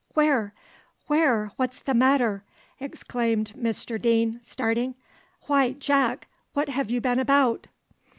"Where! 0.15 0.55
where! 1.05 1.51
what's 1.57 1.79
the 1.79 1.93
matter?" 1.93 2.43
exclaimed 2.79 3.53
Mr 3.55 4.01
Deane, 4.01 4.39
starting. 4.41 4.95
"Why, 5.43 5.73
Jack, 5.73 6.27
what 6.53 6.69
have 6.69 6.89
you 6.89 6.99
been 6.99 7.19
about?" 7.19 7.67